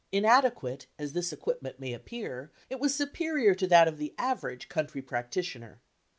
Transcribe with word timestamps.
Inadequate 0.11 0.87
as 0.97 1.13
this 1.13 1.31
equipment 1.31 1.79
may 1.79 1.93
appear, 1.93 2.51
it 2.71 2.79
was 2.79 2.95
superior 2.95 3.53
to 3.53 3.67
that 3.67 3.87
of 3.87 3.99
the 3.99 4.15
average 4.17 4.67
country 4.67 5.03
practi 5.03 5.43
tioner. 5.43 5.77